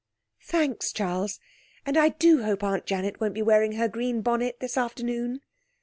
'Thanks, 0.47 0.91
Charles. 0.91 1.39
And 1.85 1.95
I 1.95 2.09
do 2.09 2.41
hope 2.41 2.63
Aunt 2.63 2.87
Janet 2.87 3.21
won't 3.21 3.35
be 3.35 3.43
wearing 3.43 3.73
her 3.73 3.87
green 3.87 4.21
bonnet 4.23 4.57
this 4.59 4.75
afternoon.' 4.75 5.41